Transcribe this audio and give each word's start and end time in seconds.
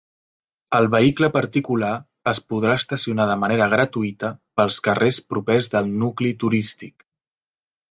El 0.77 0.87
vehicle 0.93 1.27
particular 1.35 1.91
es 2.31 2.39
podrà 2.53 2.71
estacionar 2.81 3.29
de 3.33 3.37
manera 3.43 3.69
gratuïta 3.75 4.33
pels 4.61 4.81
carrers 4.89 5.23
propers 5.35 5.71
del 5.77 5.95
nucli 6.03 6.35
turístic. 6.47 7.09